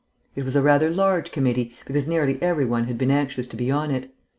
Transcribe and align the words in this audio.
It 0.35 0.45
was 0.45 0.55
a 0.55 0.63
rather 0.63 0.89
large 0.89 1.31
committee, 1.31 1.75
because 1.85 2.07
nearly 2.07 2.41
every 2.41 2.65
one 2.65 2.85
had 2.85 2.97
been 2.97 3.11
anxious 3.11 3.45
to 3.49 3.55
be 3.55 3.69
on 3.69 3.91
it. 3.91 4.11